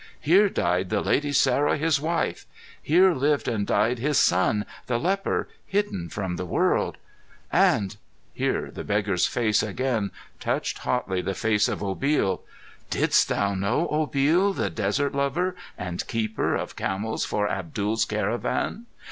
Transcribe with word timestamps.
Here 0.19 0.49
died 0.49 0.89
the 0.89 1.01
lady 1.01 1.31
Sarah, 1.31 1.77
his 1.77 2.01
wife. 2.01 2.47
Here 2.81 3.13
lived 3.13 3.47
and 3.47 3.67
died 3.67 3.99
his 3.99 4.17
son, 4.17 4.65
the 4.87 4.97
leper, 4.97 5.47
hidden 5.63 6.09
from 6.09 6.37
the 6.37 6.45
world. 6.47 6.97
"And" 7.51 7.95
here 8.33 8.71
the 8.71 8.83
beggar's 8.83 9.27
face 9.27 9.61
again 9.61 10.09
touched 10.39 10.79
hotly 10.79 11.21
the 11.21 11.35
face 11.35 11.67
of 11.67 11.81
Obil 11.83 12.41
"didst 12.89 13.29
thou 13.29 13.53
know 13.53 13.87
Obil, 13.91 14.55
the 14.55 14.71
Desert 14.71 15.13
lover, 15.13 15.55
and 15.77 16.07
Keeper 16.07 16.55
of 16.55 16.75
Camels 16.75 17.23
for 17.23 17.47
Abdul's 17.47 18.03
Caravan? 18.05 18.87